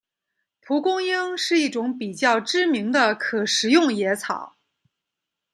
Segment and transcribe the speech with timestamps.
[0.61, 4.57] 蒲公英是一种比较知名的可食用野草。